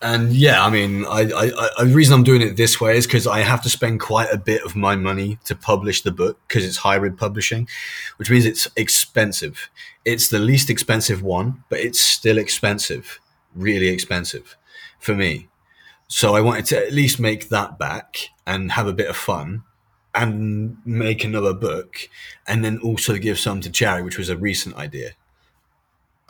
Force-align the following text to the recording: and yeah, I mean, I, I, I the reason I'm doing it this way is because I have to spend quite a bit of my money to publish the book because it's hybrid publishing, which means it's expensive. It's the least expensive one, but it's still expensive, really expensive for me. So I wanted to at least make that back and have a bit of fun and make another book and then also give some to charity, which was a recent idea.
and 0.00 0.32
yeah, 0.32 0.64
I 0.64 0.70
mean, 0.70 1.04
I, 1.06 1.22
I, 1.22 1.70
I 1.78 1.84
the 1.84 1.94
reason 1.94 2.14
I'm 2.14 2.22
doing 2.22 2.40
it 2.40 2.56
this 2.56 2.80
way 2.80 2.96
is 2.96 3.06
because 3.06 3.26
I 3.26 3.40
have 3.40 3.62
to 3.62 3.68
spend 3.68 4.00
quite 4.00 4.32
a 4.32 4.38
bit 4.38 4.62
of 4.62 4.76
my 4.76 4.94
money 4.94 5.38
to 5.44 5.56
publish 5.56 6.02
the 6.02 6.12
book 6.12 6.38
because 6.46 6.64
it's 6.64 6.78
hybrid 6.78 7.18
publishing, 7.18 7.68
which 8.16 8.30
means 8.30 8.46
it's 8.46 8.68
expensive. 8.76 9.70
It's 10.04 10.28
the 10.28 10.38
least 10.38 10.70
expensive 10.70 11.22
one, 11.22 11.64
but 11.68 11.80
it's 11.80 12.00
still 12.00 12.38
expensive, 12.38 13.18
really 13.56 13.88
expensive 13.88 14.56
for 15.00 15.14
me. 15.14 15.48
So 16.06 16.34
I 16.34 16.40
wanted 16.40 16.66
to 16.66 16.86
at 16.86 16.92
least 16.92 17.18
make 17.18 17.48
that 17.48 17.78
back 17.78 18.30
and 18.46 18.72
have 18.72 18.86
a 18.86 18.92
bit 18.92 19.10
of 19.10 19.16
fun 19.16 19.64
and 20.14 20.78
make 20.84 21.24
another 21.24 21.52
book 21.52 22.08
and 22.46 22.64
then 22.64 22.78
also 22.78 23.18
give 23.18 23.38
some 23.38 23.60
to 23.62 23.70
charity, 23.70 24.04
which 24.04 24.18
was 24.18 24.30
a 24.30 24.36
recent 24.36 24.76
idea. 24.76 25.12